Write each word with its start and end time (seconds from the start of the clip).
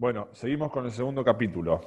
Bueno, 0.00 0.28
seguimos 0.30 0.70
con 0.70 0.84
el 0.84 0.92
segundo 0.92 1.24
capítulo. 1.24 1.80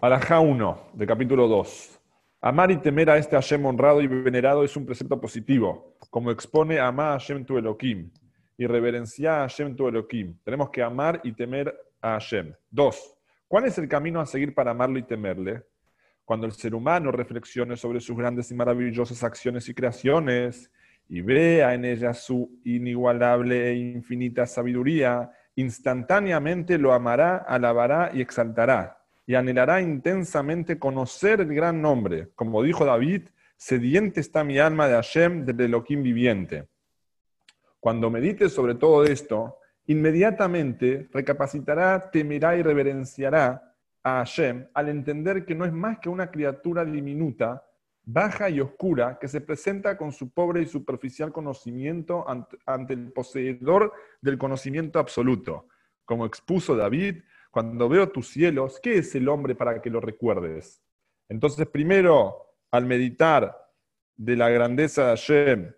Alajá 0.00 0.40
1, 0.40 0.92
de 0.94 1.06
capítulo 1.06 1.46
2. 1.46 2.00
Amar 2.40 2.70
y 2.70 2.78
temer 2.78 3.10
a 3.10 3.18
este 3.18 3.36
Hashem 3.36 3.62
honrado 3.66 4.00
y 4.00 4.06
venerado 4.06 4.64
es 4.64 4.74
un 4.74 4.86
precepto 4.86 5.20
positivo, 5.20 5.98
como 6.08 6.30
expone 6.30 6.80
Amar 6.80 7.08
a 7.08 7.18
Hashem 7.18 7.44
tu 7.44 7.58
Elohim 7.58 8.10
y 8.56 8.66
reverenciar 8.66 9.40
a 9.40 9.48
Hashem 9.48 9.76
tu 9.76 9.86
Elohim. 9.86 10.38
Tenemos 10.44 10.70
que 10.70 10.82
amar 10.82 11.20
y 11.24 11.32
temer 11.32 11.78
a 12.00 12.12
Hashem. 12.12 12.54
Dos, 12.70 13.18
¿cuál 13.46 13.66
es 13.66 13.76
el 13.76 13.86
camino 13.86 14.18
a 14.18 14.24
seguir 14.24 14.54
para 14.54 14.70
amarlo 14.70 14.98
y 14.98 15.02
temerle? 15.02 15.62
Cuando 16.24 16.46
el 16.46 16.52
ser 16.52 16.74
humano 16.74 17.12
reflexione 17.12 17.76
sobre 17.76 18.00
sus 18.00 18.16
grandes 18.16 18.50
y 18.50 18.54
maravillosas 18.54 19.22
acciones 19.22 19.68
y 19.68 19.74
creaciones 19.74 20.70
y 21.06 21.20
vea 21.20 21.74
en 21.74 21.84
ellas 21.84 22.18
su 22.24 22.58
inigualable 22.64 23.72
e 23.72 23.74
infinita 23.74 24.46
sabiduría, 24.46 25.30
instantáneamente 25.56 26.78
lo 26.78 26.92
amará, 26.92 27.38
alabará 27.38 28.10
y 28.12 28.20
exaltará, 28.20 29.02
y 29.26 29.34
anhelará 29.34 29.80
intensamente 29.80 30.78
conocer 30.78 31.40
el 31.40 31.52
gran 31.52 31.82
nombre. 31.82 32.28
Como 32.34 32.62
dijo 32.62 32.84
David, 32.84 33.22
sediente 33.56 34.20
está 34.20 34.44
mi 34.44 34.58
alma 34.58 34.86
de 34.86 34.94
Hashem, 34.94 35.44
del 35.44 35.60
Elohim 35.60 36.02
viviente. 36.02 36.68
Cuando 37.80 38.10
medite 38.10 38.48
sobre 38.48 38.74
todo 38.74 39.04
esto, 39.04 39.58
inmediatamente 39.86 41.08
recapacitará, 41.12 42.10
temerá 42.10 42.56
y 42.56 42.62
reverenciará 42.62 43.74
a 44.02 44.18
Hashem 44.18 44.66
al 44.74 44.88
entender 44.88 45.44
que 45.44 45.54
no 45.54 45.64
es 45.64 45.72
más 45.72 45.98
que 45.98 46.08
una 46.08 46.30
criatura 46.30 46.84
diminuta, 46.84 47.65
baja 48.06 48.48
y 48.48 48.60
oscura, 48.60 49.18
que 49.18 49.26
se 49.26 49.40
presenta 49.40 49.98
con 49.98 50.12
su 50.12 50.30
pobre 50.30 50.62
y 50.62 50.66
superficial 50.66 51.32
conocimiento 51.32 52.24
ante, 52.28 52.94
el 52.94 53.12
poseedor 53.12 53.92
del 54.22 54.38
conocimiento 54.38 55.00
absoluto. 55.00 55.68
Como 56.04 56.24
expuso 56.24 56.76
David, 56.76 57.24
cuando 57.50 57.88
veo 57.88 58.08
tus 58.08 58.28
cielos, 58.28 58.78
¿qué 58.80 58.98
es 58.98 59.14
el 59.16 59.28
hombre 59.28 59.56
para 59.56 59.82
que 59.82 59.90
lo 59.90 60.00
recuerdes? 60.00 60.80
Entonces, 61.28 61.66
primero, 61.66 62.54
al 62.70 62.86
meditar 62.86 63.56
de 64.14 64.36
la 64.36 64.50
grandeza 64.50 65.02
de 65.02 65.08
Hashem, 65.08 65.72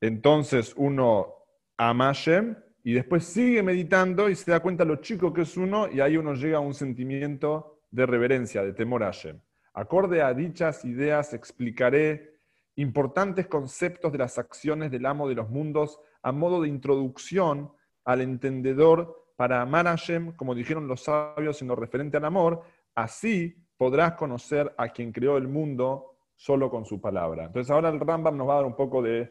entonces 0.00 0.72
uno 0.76 1.34
ama 1.76 2.10
a 2.10 2.14
Hashem 2.14 2.54
y 2.84 2.92
después 2.92 3.24
sigue 3.24 3.64
meditando 3.64 4.28
y 4.28 4.36
se 4.36 4.52
da 4.52 4.60
cuenta 4.60 4.84
lo 4.84 4.96
chico 4.96 5.32
que 5.32 5.42
es 5.42 5.56
uno 5.56 5.90
y 5.90 6.00
ahí 6.00 6.16
uno 6.16 6.34
llega 6.34 6.58
a 6.58 6.60
un 6.60 6.74
sentimiento 6.74 7.80
de 7.90 8.06
reverencia, 8.06 8.62
de 8.62 8.72
temor 8.72 9.02
a 9.02 9.06
Hashem. 9.06 9.40
Acorde 9.76 10.22
a 10.22 10.32
dichas 10.32 10.86
ideas 10.86 11.34
explicaré 11.34 12.40
importantes 12.76 13.46
conceptos 13.46 14.10
de 14.10 14.16
las 14.16 14.38
acciones 14.38 14.90
del 14.90 15.04
amo 15.04 15.28
de 15.28 15.34
los 15.34 15.50
mundos 15.50 16.00
a 16.22 16.32
modo 16.32 16.62
de 16.62 16.68
introducción 16.68 17.70
al 18.06 18.22
entendedor 18.22 19.34
para 19.36 19.60
amar 19.60 19.86
a 19.86 19.90
Hashem, 19.90 20.34
como 20.34 20.54
dijeron 20.54 20.88
los 20.88 21.02
sabios 21.02 21.60
en 21.60 21.68
lo 21.68 21.76
referente 21.76 22.16
al 22.16 22.24
amor, 22.24 22.62
así 22.94 23.54
podrás 23.76 24.14
conocer 24.14 24.74
a 24.78 24.88
quien 24.88 25.12
creó 25.12 25.36
el 25.36 25.46
mundo 25.46 26.16
solo 26.34 26.70
con 26.70 26.86
su 26.86 26.98
palabra. 26.98 27.44
Entonces 27.44 27.70
ahora 27.70 27.90
el 27.90 28.00
Rambam 28.00 28.34
nos 28.34 28.48
va 28.48 28.54
a 28.54 28.56
dar 28.56 28.64
un 28.64 28.76
poco 28.76 29.02
de 29.02 29.30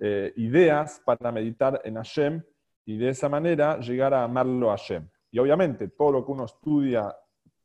eh, 0.00 0.32
ideas 0.36 1.02
para 1.04 1.30
meditar 1.30 1.82
en 1.84 1.96
Hashem 1.96 2.42
y 2.86 2.96
de 2.96 3.10
esa 3.10 3.28
manera 3.28 3.78
llegar 3.80 4.14
a 4.14 4.24
amarlo 4.24 4.70
a 4.70 4.78
Hashem. 4.78 5.06
Y 5.30 5.38
obviamente 5.38 5.88
todo 5.88 6.10
lo 6.10 6.24
que 6.24 6.32
uno 6.32 6.46
estudia 6.46 7.14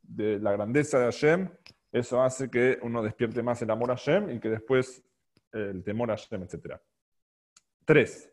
de 0.02 0.38
la 0.38 0.52
grandeza 0.52 1.00
de 1.00 1.06
Hashem, 1.06 1.50
eso 1.92 2.22
hace 2.22 2.50
que 2.50 2.80
uno 2.82 3.02
despierte 3.02 3.42
más 3.42 3.62
el 3.62 3.72
amor 3.72 3.92
a 3.92 3.98
Hashem 3.98 4.30
y 4.32 4.40
que 4.40 4.50
después 4.50 5.04
el 5.52 5.84
temor 5.84 6.12
a 6.12 6.18
Hashem, 6.18 6.44
etc. 6.44 6.76
Tres. 7.86 8.32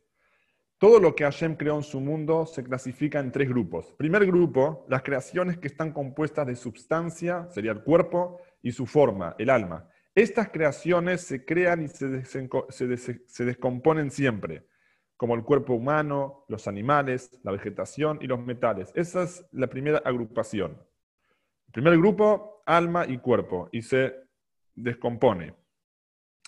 Todo 0.79 1.01
lo 1.01 1.15
que 1.15 1.25
Hashem 1.25 1.57
creó 1.57 1.77
en 1.77 1.83
su 1.83 2.01
mundo 2.01 2.45
se 2.45 2.63
clasifica 2.63 3.19
en 3.19 3.33
tres 3.33 3.49
grupos. 3.49 3.95
Primer 3.95 4.27
grupo, 4.27 4.85
las 4.91 5.03
creaciones 5.03 5.57
que 5.57 5.69
están 5.69 5.93
compuestas 5.93 6.47
de 6.47 6.55
substancia, 6.55 7.49
sería 7.51 7.73
el 7.73 7.83
cuerpo, 7.83 8.39
y 8.63 8.73
su 8.73 8.85
forma, 8.85 9.35
el 9.39 9.49
alma. 9.49 9.89
Estas 10.15 10.49
creaciones 10.49 11.21
se 11.21 11.45
crean 11.45 11.83
y 11.83 11.89
se, 11.89 13.45
descomponen 13.45 14.11
siempre, 14.11 14.67
como 15.17 15.35
el 15.35 15.45
cuerpo 15.45 15.75
humano, 15.75 16.45
los 16.49 16.67
animales, 16.67 17.39
la 17.43 17.53
vegetación 17.53 18.19
y 18.21 18.27
los 18.27 18.45
metales. 18.45 18.93
Esa 18.95 19.23
es 19.23 19.47
la 19.53 19.69
primera 19.69 19.99
agrupación. 19.99 20.73
El 21.67 21.73
primer 21.73 21.97
grupo, 21.99 22.56
alma 22.67 23.07
y 23.07 23.19
cuerpo, 23.19 23.69
y 23.73 23.83
se 23.83 24.15
descompone. 24.75 25.55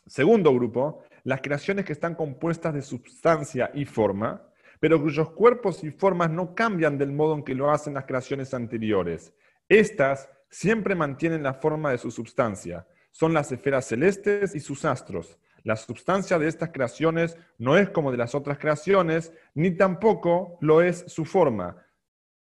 Segundo 0.06 0.53
grupo, 0.53 1.05
las 1.25 1.41
creaciones 1.41 1.84
que 1.84 1.93
están 1.93 2.15
compuestas 2.15 2.75
de 2.75 2.83
sustancia 2.83 3.71
y 3.73 3.84
forma, 3.84 4.43
pero 4.81 5.01
cuyos 5.01 5.31
cuerpos 5.31 5.83
y 5.84 5.91
formas 5.91 6.31
no 6.31 6.55
cambian 6.55 6.99
del 6.99 7.12
modo 7.12 7.34
en 7.34 7.43
que 7.43 7.55
lo 7.55 7.71
hacen 7.71 7.95
las 7.95 8.05
creaciones 8.05 8.53
anteriores. 8.53 9.33
Estas 9.69 10.29
siempre 10.51 10.95
mantienen 10.95 11.43
la 11.43 11.55
forma 11.55 11.91
de 11.91 11.99
su 11.99 12.11
substancia 12.11 12.87
son 13.19 13.35
las 13.35 13.50
esferas 13.50 13.87
celestes 13.87 14.55
y 14.55 14.61
sus 14.61 14.85
astros. 14.85 15.41
La 15.65 15.75
sustancia 15.75 16.39
de 16.39 16.47
estas 16.47 16.71
creaciones 16.71 17.37
no 17.59 17.77
es 17.77 17.91
como 17.91 18.12
de 18.12 18.17
las 18.17 18.33
otras 18.37 18.59
creaciones, 18.59 19.33
ni 19.55 19.73
tampoco 19.73 20.56
lo 20.61 20.83
es 20.83 21.05
su 21.09 21.25
forma. 21.25 21.85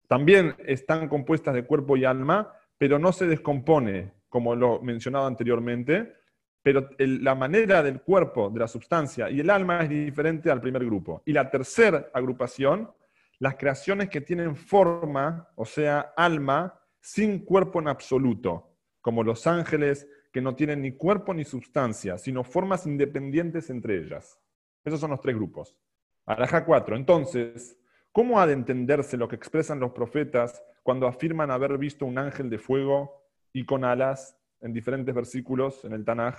También 0.08 0.56
están 0.66 1.10
compuestas 1.10 1.56
de 1.56 1.66
cuerpo 1.66 1.98
y 1.98 2.06
alma, 2.06 2.54
pero 2.82 2.98
no 2.98 3.12
se 3.12 3.28
descompone, 3.28 4.12
como 4.28 4.56
lo 4.56 4.82
mencionado 4.82 5.28
anteriormente, 5.28 6.16
pero 6.64 6.90
la 6.98 7.36
manera 7.36 7.84
del 7.84 8.02
cuerpo, 8.02 8.50
de 8.50 8.60
la 8.60 8.68
sustancia 8.68 9.30
y 9.30 9.40
el 9.40 9.52
alma 9.52 9.82
es 9.82 9.90
diferente 9.90 10.50
al 10.50 10.62
primer 10.62 10.84
grupo. 10.84 11.22
Y 11.28 11.32
la 11.32 11.52
tercera 11.52 12.08
agrupación, 12.12 12.92
las 13.38 13.56
creaciones 13.58 14.10
que 14.10 14.22
tienen 14.22 14.56
forma, 14.56 15.48
o 15.58 15.64
sea, 15.64 16.12
alma, 16.18 16.74
sin 17.00 17.46
cuerpo 17.46 17.80
en 17.80 17.88
absoluto, 17.88 18.74
como 19.00 19.24
los 19.24 19.46
ángeles, 19.46 20.08
que 20.34 20.42
no 20.42 20.56
tienen 20.56 20.82
ni 20.82 20.94
cuerpo 20.94 21.36
ni 21.36 21.46
sustancia, 21.46 22.18
sino 22.18 22.44
formas 22.44 22.88
independientes 22.88 23.70
entre 23.70 24.00
ellas. 24.00 24.40
Esos 24.84 25.00
son 25.00 25.12
los 25.12 25.22
tres 25.22 25.36
grupos. 25.36 25.78
Araja 26.26 26.66
4. 26.66 26.96
Entonces, 26.96 27.78
¿cómo 28.12 28.40
ha 28.40 28.48
de 28.48 28.54
entenderse 28.54 29.18
lo 29.18 29.28
que 29.28 29.36
expresan 29.36 29.80
los 29.80 29.92
profetas 29.92 30.64
cuando 30.84 31.08
afirman 31.08 31.52
haber 31.52 31.78
visto 31.78 32.06
un 32.06 32.18
ángel 32.18 32.50
de 32.50 32.58
fuego 32.58 33.24
y 33.54 33.66
con 33.66 33.84
alas 33.84 34.38
en 34.62 34.74
diferentes 34.74 35.14
versículos 35.14 35.84
en 35.86 35.94
el 35.94 36.06
Tanaj? 36.06 36.36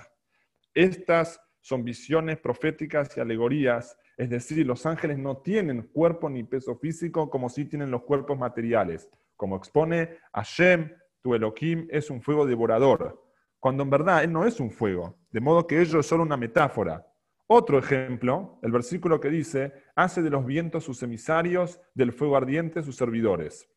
Estas 0.73 1.41
son 1.61 1.83
visiones 1.83 2.39
proféticas 2.39 3.15
y 3.17 3.21
alegorías, 3.21 3.97
es 4.17 4.29
decir, 4.29 4.65
los 4.65 4.85
ángeles 4.85 5.17
no 5.17 5.37
tienen 5.37 5.83
cuerpo 5.93 6.29
ni 6.29 6.43
peso 6.43 6.75
físico 6.75 7.29
como 7.29 7.49
sí 7.49 7.65
tienen 7.65 7.91
los 7.91 8.03
cuerpos 8.03 8.37
materiales. 8.37 9.09
Como 9.35 9.55
expone 9.55 10.17
Hashem, 10.33 10.91
tu 11.21 11.35
Elohim 11.35 11.87
es 11.89 12.09
un 12.09 12.21
fuego 12.21 12.45
devorador 12.45 13.23
cuando 13.63 13.83
en 13.83 13.89
verdad 13.89 14.25
Él 14.25 14.33
no 14.33 14.45
es 14.45 14.59
un 14.59 14.69
fuego, 14.69 15.15
de 15.31 15.39
modo 15.39 15.65
que 15.65 15.79
ello 15.79 16.01
es 16.01 16.05
solo 16.05 16.23
una 16.23 16.35
metáfora. 16.35 17.07
Otro 17.47 17.79
ejemplo, 17.79 18.59
el 18.61 18.73
versículo 18.73 19.21
que 19.21 19.29
dice, 19.29 19.71
hace 19.95 20.21
de 20.21 20.29
los 20.29 20.45
vientos 20.45 20.83
sus 20.83 21.01
emisarios, 21.01 21.79
del 21.95 22.11
fuego 22.11 22.35
ardiente 22.35 22.83
sus 22.83 22.97
servidores. 22.97 23.69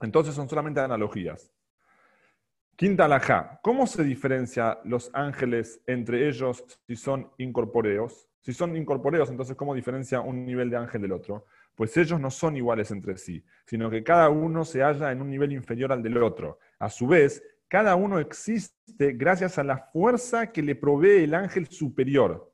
Entonces 0.00 0.34
son 0.34 0.48
solamente 0.48 0.80
analogías. 0.80 1.52
Quinta 2.76 3.04
alajá, 3.04 3.60
¿cómo 3.62 3.86
se 3.86 4.02
diferencia 4.02 4.78
los 4.84 5.10
ángeles 5.14 5.80
entre 5.86 6.26
ellos 6.28 6.64
si 6.86 6.96
son 6.96 7.30
incorpóreos? 7.38 8.28
Si 8.40 8.52
son 8.52 8.76
incorpóreos, 8.76 9.30
entonces 9.30 9.54
¿cómo 9.54 9.74
diferencia 9.74 10.20
un 10.20 10.44
nivel 10.44 10.68
de 10.68 10.76
ángel 10.76 11.02
del 11.02 11.12
otro? 11.12 11.46
Pues 11.76 11.96
ellos 11.96 12.18
no 12.18 12.30
son 12.30 12.56
iguales 12.56 12.90
entre 12.90 13.16
sí, 13.16 13.44
sino 13.66 13.88
que 13.88 14.02
cada 14.02 14.28
uno 14.30 14.64
se 14.64 14.82
halla 14.82 15.12
en 15.12 15.22
un 15.22 15.30
nivel 15.30 15.52
inferior 15.52 15.92
al 15.92 16.02
del 16.02 16.20
otro. 16.22 16.58
A 16.78 16.90
su 16.90 17.06
vez, 17.06 17.42
cada 17.68 17.94
uno 17.94 18.18
existe 18.18 19.12
gracias 19.12 19.58
a 19.58 19.64
la 19.64 19.78
fuerza 19.78 20.50
que 20.50 20.62
le 20.62 20.74
provee 20.74 21.24
el 21.24 21.34
ángel 21.34 21.68
superior. 21.68 22.52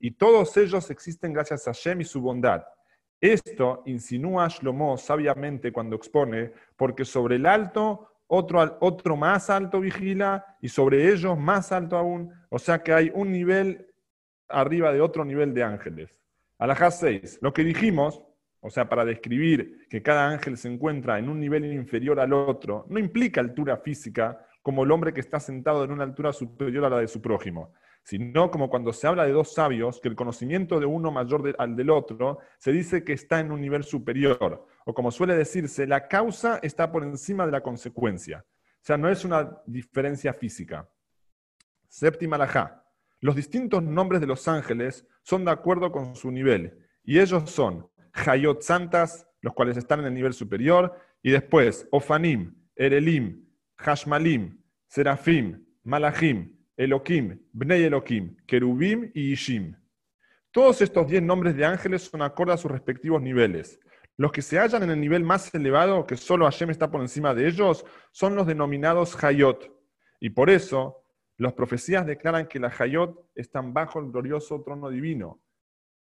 Y 0.00 0.10
todos 0.12 0.56
ellos 0.56 0.90
existen 0.90 1.32
gracias 1.32 1.68
a 1.68 1.72
Shem 1.72 2.00
y 2.00 2.04
su 2.04 2.20
bondad. 2.20 2.64
Esto 3.20 3.82
insinúa 3.86 4.48
Shlomo 4.48 4.96
sabiamente 4.96 5.72
cuando 5.72 5.96
expone, 5.96 6.52
porque 6.76 7.04
sobre 7.04 7.36
el 7.36 7.46
alto 7.46 8.08
otro, 8.26 8.78
otro 8.80 9.16
más 9.16 9.50
alto 9.50 9.80
vigila 9.80 10.56
y 10.60 10.68
sobre 10.68 11.12
ellos 11.12 11.38
más 11.38 11.72
alto 11.72 11.96
aún. 11.96 12.32
O 12.48 12.58
sea 12.58 12.82
que 12.82 12.92
hay 12.92 13.10
un 13.14 13.32
nivel 13.32 13.86
arriba 14.48 14.92
de 14.92 15.00
otro 15.00 15.24
nivel 15.24 15.52
de 15.52 15.64
ángeles. 15.64 16.16
Alajá 16.58 16.90
6. 16.90 17.38
Lo 17.42 17.52
que 17.52 17.64
dijimos, 17.64 18.22
o 18.60 18.70
sea, 18.70 18.88
para 18.88 19.04
describir 19.04 19.86
que 19.88 20.02
cada 20.02 20.28
ángel 20.28 20.56
se 20.56 20.68
encuentra 20.68 21.18
en 21.18 21.28
un 21.28 21.40
nivel 21.40 21.64
inferior 21.72 22.20
al 22.20 22.32
otro, 22.32 22.86
no 22.88 22.98
implica 22.98 23.40
altura 23.40 23.78
física, 23.78 24.46
como 24.62 24.84
el 24.84 24.90
hombre 24.90 25.12
que 25.12 25.20
está 25.20 25.40
sentado 25.40 25.84
en 25.84 25.90
una 25.90 26.04
altura 26.04 26.32
superior 26.32 26.84
a 26.84 26.90
la 26.90 26.98
de 26.98 27.08
su 27.08 27.20
prójimo, 27.20 27.72
sino 28.02 28.50
como 28.50 28.70
cuando 28.70 28.92
se 28.92 29.06
habla 29.06 29.24
de 29.24 29.32
dos 29.32 29.54
sabios, 29.54 30.00
que 30.00 30.08
el 30.08 30.16
conocimiento 30.16 30.80
de 30.80 30.86
uno 30.86 31.10
mayor 31.10 31.54
al 31.58 31.76
del 31.76 31.90
otro, 31.90 32.38
se 32.58 32.72
dice 32.72 33.04
que 33.04 33.12
está 33.12 33.40
en 33.40 33.52
un 33.52 33.60
nivel 33.60 33.84
superior, 33.84 34.66
o 34.84 34.94
como 34.94 35.10
suele 35.10 35.34
decirse, 35.36 35.86
la 35.86 36.08
causa 36.08 36.58
está 36.62 36.90
por 36.90 37.02
encima 37.02 37.46
de 37.46 37.52
la 37.52 37.62
consecuencia. 37.62 38.44
O 38.46 38.82
sea, 38.82 38.96
no 38.96 39.08
es 39.08 39.24
una 39.24 39.60
diferencia 39.66 40.32
física. 40.32 40.88
Séptima 41.88 42.36
alajá. 42.36 42.84
Los 43.20 43.36
distintos 43.36 43.82
nombres 43.82 44.20
de 44.20 44.26
los 44.26 44.48
ángeles 44.48 45.06
son 45.22 45.44
de 45.44 45.50
acuerdo 45.50 45.92
con 45.92 46.14
su 46.14 46.30
nivel, 46.30 46.86
y 47.04 47.18
ellos 47.18 47.50
son 47.50 47.88
Hayot 48.12 48.62
santas, 48.62 49.26
los 49.42 49.54
cuales 49.54 49.76
están 49.76 50.00
en 50.00 50.06
el 50.06 50.14
nivel 50.14 50.32
superior, 50.32 50.96
y 51.22 51.30
después 51.30 51.86
Ofanim, 51.90 52.54
Erelim, 52.74 53.46
Hashmalim, 53.76 54.62
Serafim, 54.86 55.64
Malachim, 55.84 56.59
Elohim, 56.80 57.38
Bnei 57.52 57.84
Elohim, 57.84 58.34
Kerubim 58.46 59.10
y 59.12 59.32
Ishim. 59.32 59.76
Todos 60.50 60.80
estos 60.80 61.06
diez 61.08 61.22
nombres 61.22 61.54
de 61.54 61.66
ángeles 61.66 62.00
son 62.04 62.22
acorde 62.22 62.54
a 62.54 62.56
sus 62.56 62.70
respectivos 62.70 63.20
niveles. 63.20 63.78
Los 64.16 64.32
que 64.32 64.40
se 64.40 64.58
hallan 64.58 64.84
en 64.84 64.90
el 64.92 64.98
nivel 64.98 65.22
más 65.22 65.54
elevado, 65.54 66.06
que 66.06 66.16
solo 66.16 66.46
Hashem 66.46 66.70
está 66.70 66.90
por 66.90 67.02
encima 67.02 67.34
de 67.34 67.48
ellos, 67.48 67.84
son 68.12 68.34
los 68.34 68.46
denominados 68.46 69.22
Hayot. 69.22 69.70
Y 70.20 70.30
por 70.30 70.48
eso, 70.48 71.04
las 71.36 71.52
profecías 71.52 72.06
declaran 72.06 72.48
que 72.48 72.58
las 72.58 72.80
Hayot 72.80 73.28
están 73.34 73.74
bajo 73.74 74.00
el 74.00 74.10
glorioso 74.10 74.62
trono 74.62 74.88
divino. 74.88 75.42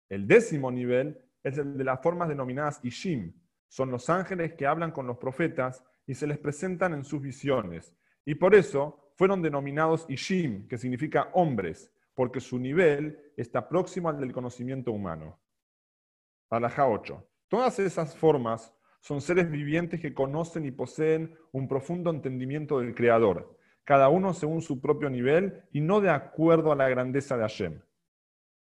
El 0.10 0.28
décimo 0.28 0.74
nivel 0.74 1.18
es 1.42 1.58
el 1.58 1.78
de 1.78 1.84
las 1.86 2.02
formas 2.02 2.28
denominadas 2.28 2.82
Ishim. 2.84 3.32
Son 3.70 3.92
los 3.92 4.10
ángeles 4.10 4.56
que 4.56 4.68
hablan 4.68 4.92
con 4.92 5.08
los 5.08 5.20
profetas 5.20 5.86
y 6.06 6.16
se 6.16 6.28
les 6.28 6.38
presentan 6.38 6.94
en 6.94 7.06
sus 7.06 7.22
visiones. 7.22 7.96
Y 8.26 8.36
por 8.36 8.54
eso 8.56 9.05
fueron 9.16 9.42
denominados 9.42 10.06
Ishim, 10.10 10.68
que 10.68 10.78
significa 10.78 11.30
hombres, 11.34 11.92
porque 12.14 12.40
su 12.40 12.60
nivel 12.60 13.20
está 13.36 13.68
próximo 13.68 14.10
al 14.10 14.20
del 14.20 14.32
conocimiento 14.32 14.92
humano. 14.92 15.40
Alajá 16.50 16.88
8. 16.88 17.28
Todas 17.48 17.80
esas 17.80 18.16
formas 18.16 18.74
son 19.00 19.22
seres 19.22 19.50
vivientes 19.50 20.00
que 20.00 20.14
conocen 20.14 20.66
y 20.66 20.72
poseen 20.72 21.38
un 21.52 21.68
profundo 21.68 22.10
entendimiento 22.10 22.80
del 22.80 22.96
Creador, 22.96 23.58
cada 23.84 24.10
uno 24.10 24.34
según 24.34 24.62
su 24.62 24.82
propio 24.82 25.10
nivel 25.10 25.64
y 25.72 25.82
no 25.82 26.02
de 26.02 26.10
acuerdo 26.10 26.72
a 26.72 26.76
la 26.76 26.90
grandeza 26.90 27.38
de 27.38 27.44
Hashem, 27.44 27.82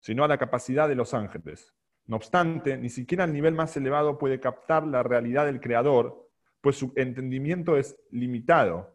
sino 0.02 0.24
a 0.24 0.28
la 0.28 0.38
capacidad 0.38 0.88
de 0.88 0.96
los 0.96 1.14
ángeles. 1.14 1.74
No 2.06 2.18
obstante, 2.18 2.78
ni 2.78 2.90
siquiera 2.90 3.24
el 3.24 3.32
nivel 3.32 3.54
más 3.54 3.78
elevado 3.78 4.18
puede 4.18 4.40
captar 4.40 4.86
la 4.86 5.02
realidad 5.02 5.46
del 5.46 5.62
Creador, 5.62 6.30
pues 6.60 6.76
su 6.76 6.92
entendimiento 6.96 7.78
es 7.78 7.98
limitado 8.12 8.93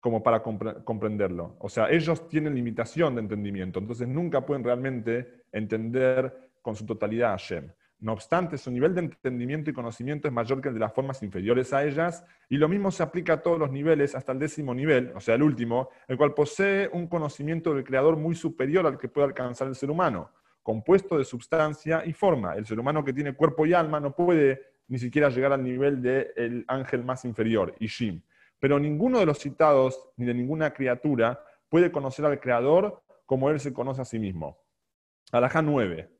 como 0.00 0.22
para 0.22 0.42
comprenderlo. 0.42 1.56
O 1.58 1.68
sea, 1.68 1.90
ellos 1.90 2.28
tienen 2.28 2.54
limitación 2.54 3.14
de 3.14 3.22
entendimiento, 3.22 3.78
entonces 3.78 4.06
nunca 4.06 4.44
pueden 4.44 4.62
realmente 4.62 5.44
entender 5.52 6.50
con 6.62 6.76
su 6.76 6.86
totalidad 6.86 7.32
a 7.32 7.38
Hashem. 7.38 7.70
No 7.98 8.12
obstante, 8.12 8.58
su 8.58 8.70
nivel 8.70 8.94
de 8.94 9.00
entendimiento 9.00 9.70
y 9.70 9.72
conocimiento 9.72 10.28
es 10.28 10.34
mayor 10.34 10.60
que 10.60 10.68
el 10.68 10.74
de 10.74 10.80
las 10.80 10.92
formas 10.92 11.22
inferiores 11.22 11.72
a 11.72 11.82
ellas, 11.84 12.24
y 12.48 12.58
lo 12.58 12.68
mismo 12.68 12.90
se 12.90 13.02
aplica 13.02 13.34
a 13.34 13.42
todos 13.42 13.58
los 13.58 13.70
niveles 13.70 14.14
hasta 14.14 14.32
el 14.32 14.38
décimo 14.38 14.74
nivel, 14.74 15.12
o 15.16 15.20
sea, 15.20 15.34
el 15.34 15.42
último, 15.42 15.88
el 16.06 16.18
cual 16.18 16.34
posee 16.34 16.90
un 16.92 17.06
conocimiento 17.06 17.74
del 17.74 17.84
Creador 17.84 18.16
muy 18.16 18.34
superior 18.34 18.86
al 18.86 18.98
que 18.98 19.08
puede 19.08 19.28
alcanzar 19.28 19.68
el 19.68 19.74
ser 19.74 19.90
humano, 19.90 20.30
compuesto 20.62 21.16
de 21.16 21.24
sustancia 21.24 22.04
y 22.04 22.12
forma. 22.12 22.54
El 22.54 22.66
ser 22.66 22.78
humano 22.78 23.02
que 23.02 23.14
tiene 23.14 23.34
cuerpo 23.34 23.64
y 23.64 23.72
alma 23.72 23.98
no 23.98 24.14
puede 24.14 24.60
ni 24.88 24.98
siquiera 24.98 25.30
llegar 25.30 25.52
al 25.52 25.62
nivel 25.62 26.02
del 26.02 26.64
ángel 26.68 27.02
más 27.02 27.24
inferior, 27.24 27.74
Ishim. 27.78 28.20
Pero 28.66 28.80
ninguno 28.80 29.20
de 29.20 29.26
los 29.26 29.38
citados, 29.38 30.08
ni 30.16 30.26
de 30.26 30.34
ninguna 30.34 30.74
criatura, 30.74 31.40
puede 31.68 31.92
conocer 31.92 32.24
al 32.24 32.40
Creador 32.40 33.00
como 33.24 33.48
Él 33.48 33.60
se 33.60 33.72
conoce 33.72 34.02
a 34.02 34.04
sí 34.04 34.18
mismo. 34.18 34.58
Alajá 35.30 35.62
9. 35.62 36.10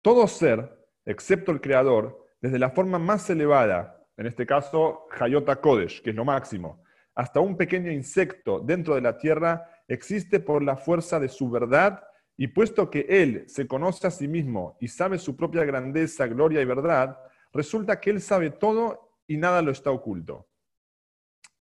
Todo 0.00 0.28
ser 0.28 0.78
excepto 1.04 1.50
el 1.50 1.60
creador, 1.60 2.24
desde 2.40 2.60
la 2.60 2.70
forma 2.70 3.00
más 3.00 3.28
elevada, 3.30 4.00
en 4.16 4.26
este 4.26 4.46
caso 4.46 5.08
Hayota 5.18 5.56
Kodesh, 5.56 6.00
que 6.02 6.10
es 6.10 6.14
lo 6.14 6.24
máximo, 6.24 6.84
hasta 7.16 7.40
un 7.40 7.56
pequeño 7.56 7.90
insecto 7.90 8.60
dentro 8.60 8.94
de 8.94 9.00
la 9.00 9.18
tierra, 9.18 9.68
existe 9.88 10.38
por 10.38 10.62
la 10.62 10.76
fuerza 10.76 11.18
de 11.18 11.28
su 11.28 11.50
verdad, 11.50 12.00
y 12.36 12.46
puesto 12.46 12.90
que 12.90 13.06
él 13.08 13.42
se 13.48 13.66
conoce 13.66 14.06
a 14.06 14.12
sí 14.12 14.28
mismo 14.28 14.76
y 14.80 14.86
sabe 14.86 15.18
su 15.18 15.34
propia 15.34 15.64
grandeza, 15.64 16.28
gloria 16.28 16.60
y 16.60 16.64
verdad, 16.64 17.18
resulta 17.52 17.98
que 17.98 18.10
él 18.10 18.20
sabe 18.20 18.50
todo 18.50 19.16
y 19.26 19.36
nada 19.36 19.62
lo 19.62 19.72
está 19.72 19.90
oculto. 19.90 20.46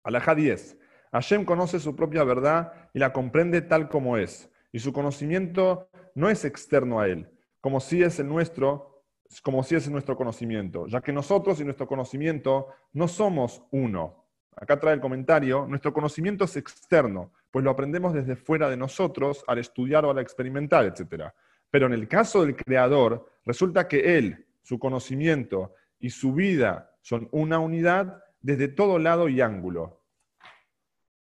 Alajá 0.02 0.34
10. 0.34 0.78
Hashem 1.12 1.44
conoce 1.44 1.80
su 1.80 1.96
propia 1.96 2.24
verdad 2.24 2.72
y 2.94 2.98
la 2.98 3.12
comprende 3.12 3.62
tal 3.62 3.88
como 3.88 4.16
es, 4.16 4.50
y 4.72 4.78
su 4.78 4.92
conocimiento 4.92 5.88
no 6.14 6.30
es 6.30 6.44
externo 6.44 7.00
a 7.00 7.08
él, 7.08 7.28
como 7.60 7.80
si 7.80 8.02
es 8.02 8.20
el 8.20 8.28
nuestro, 8.28 9.04
como 9.42 9.62
si 9.62 9.74
es 9.74 9.88
nuestro 9.90 10.16
conocimiento, 10.16 10.86
ya 10.86 11.00
que 11.00 11.12
nosotros 11.12 11.60
y 11.60 11.64
nuestro 11.64 11.86
conocimiento 11.86 12.68
no 12.92 13.08
somos 13.08 13.62
uno. 13.70 14.26
Acá 14.56 14.78
trae 14.78 14.94
el 14.94 15.00
comentario, 15.00 15.66
nuestro 15.66 15.92
conocimiento 15.92 16.44
es 16.44 16.56
externo, 16.56 17.32
pues 17.50 17.64
lo 17.64 17.70
aprendemos 17.70 18.12
desde 18.12 18.36
fuera 18.36 18.68
de 18.68 18.76
nosotros 18.76 19.44
al 19.46 19.58
estudiar 19.58 20.04
o 20.04 20.10
al 20.10 20.18
experimentar, 20.18 20.84
etc. 20.84 21.24
Pero 21.70 21.86
en 21.86 21.92
el 21.92 22.08
caso 22.08 22.44
del 22.44 22.56
creador, 22.56 23.26
resulta 23.44 23.88
que 23.88 24.18
él, 24.18 24.46
su 24.62 24.78
conocimiento 24.78 25.74
y 25.98 26.10
su 26.10 26.32
vida 26.32 26.94
son 27.00 27.28
una 27.32 27.58
unidad 27.58 28.22
desde 28.40 28.68
todo 28.68 28.98
lado 28.98 29.28
y 29.28 29.40
ángulo. 29.40 30.02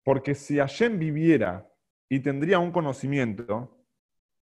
Porque 0.03 0.35
si 0.35 0.57
Hashem 0.57 0.97
viviera 0.97 1.69
y 2.07 2.19
tendría 2.19 2.59
un 2.59 2.71
conocimiento, 2.71 3.79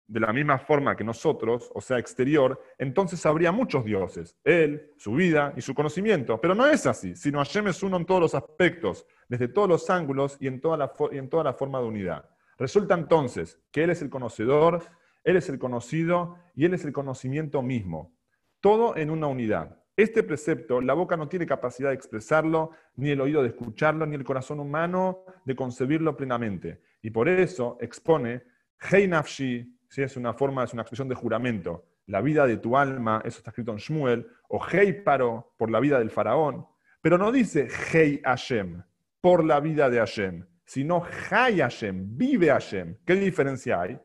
de 0.10 0.20
la 0.20 0.34
misma 0.34 0.58
forma 0.58 0.96
que 0.96 1.04
nosotros, 1.04 1.72
o 1.74 1.80
sea, 1.80 2.00
exterior, 2.00 2.60
entonces 2.80 3.24
habría 3.28 3.52
muchos 3.52 3.86
dioses, 3.86 4.36
Él, 4.44 4.92
su 4.98 5.14
vida 5.14 5.54
y 5.56 5.62
su 5.62 5.76
conocimiento. 5.76 6.42
Pero 6.42 6.56
no 6.56 6.66
es 6.66 6.88
así, 6.88 7.16
sino 7.16 7.38
Hashem 7.38 7.68
es 7.68 7.84
uno 7.84 7.98
en 7.98 8.06
todos 8.06 8.20
los 8.20 8.34
aspectos, 8.36 9.06
desde 9.28 9.48
todos 9.48 9.70
los 9.70 9.88
ángulos 9.92 10.36
y 10.40 10.48
en 10.48 10.60
toda 10.60 10.78
la, 10.78 10.92
y 11.12 11.18
en 11.20 11.30
toda 11.30 11.44
la 11.44 11.54
forma 11.54 11.80
de 11.80 11.86
unidad. 11.86 12.28
Resulta 12.58 12.96
entonces 12.96 13.60
que 13.72 13.84
Él 13.84 13.92
es 13.92 14.02
el 14.02 14.10
conocedor, 14.10 14.84
Él 15.24 15.38
es 15.38 15.48
el 15.48 15.60
conocido 15.60 16.38
y 16.56 16.66
Él 16.66 16.74
es 16.74 16.84
el 16.86 16.92
conocimiento 16.92 17.62
mismo. 17.62 18.18
Todo 18.62 18.98
en 18.98 19.12
una 19.12 19.28
unidad. 19.28 19.78
Este 20.00 20.24
precepto, 20.24 20.80
la 20.80 20.94
boca 20.94 21.18
no 21.18 21.28
tiene 21.28 21.46
capacidad 21.46 21.90
de 21.90 21.96
expresarlo, 21.96 22.72
ni 22.96 23.10
el 23.10 23.19
oído 23.19 23.42
de 23.42 23.50
escucharlo, 23.50 24.06
ni 24.06 24.16
el 24.16 24.24
corazón 24.24 24.62
humano 24.62 25.25
de 25.44 25.57
concebirlo 25.57 26.16
plenamente. 26.16 26.80
Y 27.01 27.10
por 27.10 27.28
eso 27.28 27.78
expone 27.81 28.44
Hei 28.80 29.10
Nafshi, 29.10 29.78
es 29.98 30.16
una 30.16 30.34
forma, 30.34 30.63
es 30.63 30.72
una 30.72 30.84
expresión 30.84 31.10
de 31.10 31.16
juramento. 31.16 31.84
La 32.06 32.22
vida 32.22 32.48
de 32.48 32.56
tu 32.56 32.78
alma, 32.78 33.22
eso 33.25 33.40
está 33.40 33.51
escrito 33.51 33.74
en 33.74 33.78
Shmuel, 33.80 34.25
o 34.48 34.66
Hei 34.72 35.04
Paro, 35.04 35.54
por 35.57 35.69
la 35.69 35.81
vida 35.81 36.00
del 36.00 36.12
faraón. 36.12 36.66
Pero 37.02 37.18
no 37.18 37.30
dice 37.30 37.68
Hei 37.92 38.22
Hashem, 38.24 38.81
por 39.19 39.44
la 39.44 39.60
vida 39.60 39.90
de 39.90 39.98
Hashem, 39.98 40.45
sino 40.63 41.04
Hay 41.30 41.60
Hashem, 41.60 42.16
vive 42.18 42.48
Hashem. 42.48 42.95
¿Qué 43.06 43.16
diferencia 43.16 43.81
hay? 43.81 44.00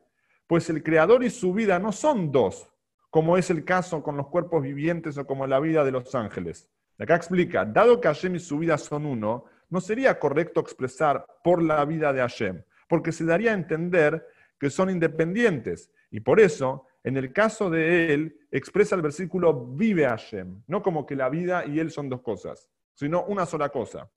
Pues 0.45 0.69
el 0.69 0.83
creador 0.83 1.23
y 1.23 1.29
su 1.29 1.53
vida 1.53 1.79
no 1.79 1.93
son 1.93 2.33
dos, 2.33 2.69
como 3.15 3.37
es 3.37 3.49
el 3.49 3.63
caso 3.63 4.03
con 4.03 4.17
los 4.17 4.27
cuerpos 4.27 4.61
vivientes 4.61 5.17
o 5.17 5.25
como 5.25 5.47
la 5.47 5.61
vida 5.61 5.85
de 5.85 5.91
los 5.93 6.13
ángeles. 6.15 6.69
Acá 6.99 7.15
explica, 7.15 7.63
dado 7.63 8.01
que 8.01 8.09
Hashem 8.09 8.35
y 8.35 8.39
su 8.39 8.57
vida 8.59 8.77
son 8.77 9.05
uno, 9.05 9.45
no 9.69 9.79
sería 9.79 10.19
correcto 10.19 10.59
expresar 10.59 11.25
por 11.41 11.63
la 11.63 11.85
vida 11.85 12.11
de 12.11 12.19
Hashem, 12.19 12.61
porque 12.89 13.13
se 13.13 13.23
daría 13.23 13.51
a 13.51 13.53
entender 13.53 14.27
que 14.59 14.69
son 14.69 14.89
independientes. 14.89 15.93
Y 16.11 16.19
por 16.19 16.41
eso, 16.41 16.87
en 17.05 17.15
el 17.15 17.31
caso 17.31 17.69
de 17.69 18.13
él, 18.13 18.37
expresa 18.51 18.97
el 18.97 19.01
versículo 19.01 19.65
vive 19.65 20.05
Hashem, 20.05 20.63
no 20.67 20.81
como 20.81 21.05
que 21.05 21.15
la 21.15 21.29
vida 21.29 21.65
y 21.65 21.79
él 21.79 21.91
son 21.91 22.09
dos 22.09 22.21
cosas, 22.21 22.69
sino 22.95 23.23
una 23.23 23.45
sola 23.45 23.69
cosa. 23.69 24.11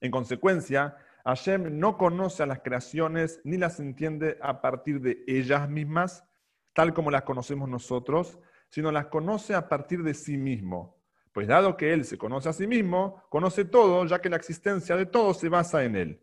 En 0.00 0.10
consecuencia, 0.10 0.96
Hashem 1.24 1.78
no 1.78 1.96
conoce 1.96 2.42
a 2.42 2.46
las 2.46 2.58
creaciones 2.58 3.40
ni 3.44 3.56
las 3.56 3.78
entiende 3.78 4.36
a 4.42 4.60
partir 4.60 5.00
de 5.00 5.22
ellas 5.28 5.70
mismas, 5.70 6.24
tal 6.80 6.94
como 6.94 7.10
las 7.10 7.24
conocemos 7.24 7.68
nosotros, 7.68 8.38
sino 8.70 8.90
las 8.90 9.08
conoce 9.08 9.54
a 9.54 9.68
partir 9.68 10.02
de 10.02 10.14
sí 10.14 10.38
mismo. 10.38 10.98
Pues 11.30 11.46
dado 11.46 11.76
que 11.76 11.92
Él 11.92 12.06
se 12.06 12.16
conoce 12.16 12.48
a 12.48 12.54
sí 12.54 12.66
mismo, 12.66 13.22
conoce 13.28 13.66
todo, 13.66 14.06
ya 14.06 14.22
que 14.22 14.30
la 14.30 14.36
existencia 14.36 14.96
de 14.96 15.04
todo 15.04 15.34
se 15.34 15.50
basa 15.50 15.84
en 15.84 15.94
Él. 15.94 16.22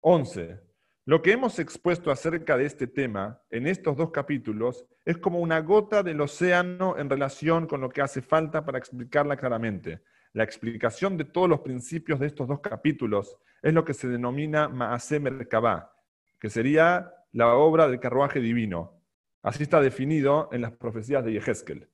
11. 0.00 0.58
Lo 1.04 1.22
que 1.22 1.30
hemos 1.30 1.60
expuesto 1.60 2.10
acerca 2.10 2.56
de 2.56 2.66
este 2.66 2.88
tema 2.88 3.40
en 3.50 3.68
estos 3.68 3.96
dos 3.96 4.10
capítulos 4.10 4.84
es 5.04 5.16
como 5.18 5.38
una 5.38 5.60
gota 5.60 6.02
del 6.02 6.20
océano 6.22 6.98
en 6.98 7.08
relación 7.08 7.68
con 7.68 7.80
lo 7.80 7.88
que 7.88 8.02
hace 8.02 8.20
falta 8.20 8.64
para 8.64 8.78
explicarla 8.78 9.36
claramente. 9.36 10.02
La 10.32 10.42
explicación 10.42 11.16
de 11.16 11.26
todos 11.26 11.48
los 11.48 11.60
principios 11.60 12.18
de 12.18 12.26
estos 12.26 12.48
dos 12.48 12.58
capítulos 12.58 13.38
es 13.62 13.72
lo 13.72 13.84
que 13.84 13.94
se 13.94 14.08
denomina 14.08 14.68
Maaseh 14.68 15.20
Merkabah, 15.20 15.92
que 16.40 16.50
sería 16.50 17.14
la 17.30 17.54
obra 17.54 17.86
del 17.86 18.00
carruaje 18.00 18.40
divino. 18.40 19.01
Así 19.42 19.64
está 19.64 19.80
definido 19.80 20.48
en 20.52 20.62
las 20.62 20.72
profecías 20.72 21.24
de 21.24 21.32
Yehezkel. 21.32 21.88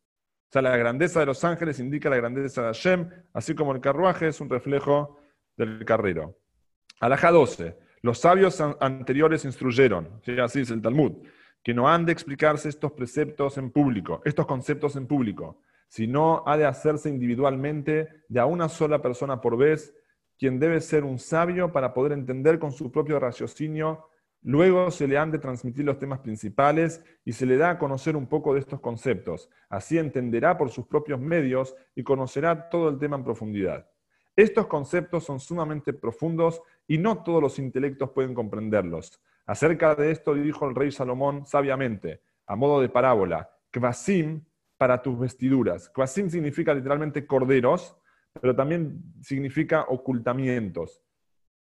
O 0.49 0.53
sea, 0.53 0.63
la 0.63 0.77
grandeza 0.77 1.21
de 1.21 1.27
los 1.27 1.45
ángeles 1.45 1.81
indica 1.81 2.11
la 2.11 2.17
grandeza 2.17 2.63
de 2.63 2.69
Hashem, 2.69 3.11
así 3.33 3.55
como 3.55 3.73
el 3.73 3.81
carruaje 3.81 4.29
es 4.29 4.41
un 4.41 4.49
reflejo 4.49 5.19
del 5.57 5.85
carrero. 5.85 6.39
Alajá 7.01 7.31
12. 7.31 7.77
Los 8.03 8.19
sabios 8.19 8.61
anteriores 8.81 9.45
instruyeron, 9.45 10.21
así 10.41 10.61
es 10.61 10.71
el 10.71 10.81
Talmud, 10.81 11.13
que 11.63 11.75
no 11.75 11.89
han 11.89 12.07
de 12.07 12.13
explicarse 12.13 12.69
estos 12.69 12.93
preceptos 12.93 13.59
en 13.59 13.71
público, 13.71 14.23
estos 14.25 14.47
conceptos 14.47 14.97
en 14.97 15.07
público, 15.07 15.61
sino 15.89 16.45
ha 16.47 16.57
de 16.57 16.67
hacerse 16.67 17.09
individualmente 17.09 18.25
de 18.29 18.41
a 18.41 18.47
una 18.47 18.69
sola 18.69 19.03
persona 19.03 19.41
por 19.41 19.57
vez, 19.57 19.95
quien 20.39 20.61
debe 20.61 20.81
ser 20.81 21.05
un 21.05 21.19
sabio 21.19 21.73
para 21.73 21.93
poder 21.93 22.13
entender 22.13 22.59
con 22.59 22.73
su 22.73 22.93
propio 22.93 23.19
raciocinio 23.19 24.07
Luego 24.49 24.91
se 24.91 25.07
le 25.07 25.19
han 25.19 25.31
de 25.31 25.39
transmitir 25.39 25.85
los 25.85 25.99
temas 25.99 26.21
principales 26.21 27.05
y 27.23 27.35
se 27.35 27.45
le 27.45 27.59
da 27.59 27.69
a 27.69 27.79
conocer 27.79 28.17
un 28.17 28.27
poco 28.27 28.55
de 28.55 28.61
estos 28.61 28.81
conceptos. 28.81 29.51
Así 29.69 29.99
entenderá 29.99 30.57
por 30.57 30.71
sus 30.71 30.87
propios 30.87 31.21
medios 31.21 31.77
y 31.95 32.03
conocerá 32.03 32.71
todo 32.71 32.89
el 32.89 32.99
tema 32.99 33.17
en 33.17 33.25
profundidad. 33.25 33.91
Estos 34.35 34.67
conceptos 34.67 35.25
son 35.25 35.39
sumamente 35.39 35.93
profundos 35.93 36.63
y 36.87 36.97
no 36.97 37.23
todos 37.23 37.43
los 37.43 37.59
intelectos 37.59 38.09
pueden 38.13 38.33
comprenderlos. 38.33 39.21
Acerca 39.45 39.95
de 39.95 40.13
esto 40.13 40.33
dijo 40.33 40.67
el 40.67 40.75
rey 40.75 40.93
Salomón 40.93 41.45
sabiamente, 41.45 42.23
a 42.47 42.57
modo 42.57 42.81
de 42.81 42.89
parábola, 42.89 43.51
Kvasim 43.71 44.43
para 44.79 45.03
tus 45.03 45.19
vestiduras. 45.19 45.91
Kvasim 45.91 46.31
significa 46.31 46.73
literalmente 46.73 47.27
corderos, 47.27 47.99
pero 48.41 48.57
también 48.57 49.13
significa 49.21 49.85
ocultamientos. 49.91 51.03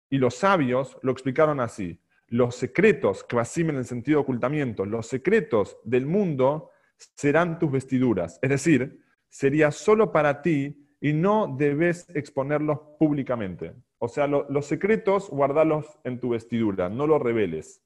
Y 0.09 0.17
los 0.17 0.35
sabios 0.35 0.97
lo 1.01 1.13
explicaron 1.13 1.61
así 1.61 2.02
los 2.33 2.55
secretos, 2.55 3.23
kvasim 3.23 3.69
en 3.69 3.75
el 3.75 3.85
sentido 3.85 4.17
de 4.17 4.23
ocultamiento, 4.23 4.87
los 4.87 5.05
secretos 5.05 5.77
del 5.83 6.07
mundo 6.07 6.71
serán 7.15 7.59
tus 7.59 7.71
vestiduras. 7.71 8.39
Es 8.41 8.49
decir, 8.49 9.03
sería 9.29 9.69
solo 9.69 10.11
para 10.11 10.41
ti 10.41 10.89
y 10.99 11.13
no 11.13 11.55
debes 11.55 12.09
exponerlos 12.15 12.79
públicamente. 12.97 13.75
O 13.99 14.07
sea, 14.07 14.25
los 14.25 14.65
secretos 14.65 15.29
guardalos 15.29 15.85
en 16.03 16.19
tu 16.19 16.29
vestidura, 16.29 16.89
no 16.89 17.05
los 17.05 17.21
reveles. 17.21 17.83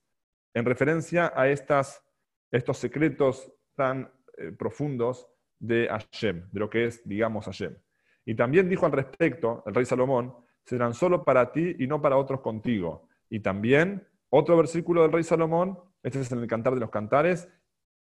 En 0.53 0.63
referencia 0.63 1.33
a 1.35 1.49
estas, 1.49 2.01
estos 2.49 2.77
secretos 2.77 3.51
tan 3.75 4.09
eh, 4.37 4.53
profundos 4.53 5.27
de 5.59 5.89
Hashem, 5.89 6.47
de 6.53 6.59
lo 6.61 6.69
que 6.69 6.85
es, 6.85 7.05
digamos, 7.05 7.43
Hashem. 7.47 7.75
Y 8.23 8.33
también 8.33 8.69
dijo 8.69 8.85
al 8.85 8.93
respecto, 8.93 9.61
el 9.65 9.75
rey 9.75 9.83
Salomón, 9.83 10.33
serán 10.63 10.93
solo 10.93 11.25
para 11.25 11.51
ti 11.51 11.75
y 11.79 11.85
no 11.85 12.01
para 12.01 12.15
otros 12.15 12.39
contigo. 12.39 13.09
Y 13.29 13.41
también 13.41 14.06
otro 14.29 14.57
versículo 14.57 15.03
del 15.03 15.11
rey 15.11 15.23
Salomón, 15.23 15.79
este 16.03 16.19
es 16.19 16.31
el 16.31 16.47
Cantar 16.47 16.73
de 16.73 16.79
los 16.79 16.89
Cantares, 16.89 17.49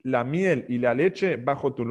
la 0.04 0.24
miel 0.24 0.66
y 0.70 0.78
la 0.78 0.94
leche 0.94 1.38
bajo 1.38 1.74
tu, 1.74 1.86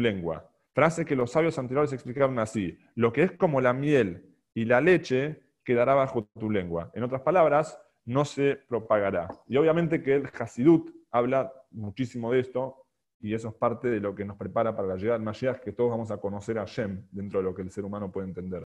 lengua. 0.00 0.50
Frase 0.72 1.04
que 1.04 1.16
los 1.16 1.30
sabios 1.30 1.58
anteriores 1.58 1.92
explicaron 1.92 2.38
así, 2.38 2.78
lo 2.94 3.12
que 3.12 3.22
es 3.22 3.32
como 3.32 3.60
la 3.60 3.72
miel 3.72 4.34
y 4.54 4.64
la 4.64 4.80
leche 4.80 5.42
quedará 5.64 5.94
bajo 5.94 6.28
tu 6.38 6.50
lengua. 6.50 6.90
En 6.94 7.04
otras 7.04 7.22
palabras, 7.22 7.78
no 8.04 8.24
se 8.24 8.56
propagará. 8.68 9.28
Y 9.46 9.56
obviamente 9.56 10.02
que 10.02 10.14
el 10.14 10.28
Hasidut 10.38 10.90
habla 11.10 11.52
muchísimo 11.70 12.32
de 12.32 12.40
esto, 12.40 12.82
y 13.20 13.34
eso 13.34 13.48
es 13.48 13.54
parte 13.54 13.88
de 13.88 14.00
lo 14.00 14.14
que 14.14 14.24
nos 14.24 14.36
prepara 14.36 14.74
para 14.74 14.88
la 14.88 14.96
llegada 14.96 15.16
del 15.16 15.24
Mashiach, 15.24 15.60
que 15.60 15.72
todos 15.72 15.90
vamos 15.90 16.10
a 16.10 16.18
conocer 16.18 16.58
a 16.58 16.64
Shem 16.64 17.06
dentro 17.12 17.38
de 17.38 17.44
lo 17.44 17.54
que 17.54 17.62
el 17.62 17.70
ser 17.70 17.84
humano 17.84 18.10
puede 18.10 18.26
entender. 18.26 18.60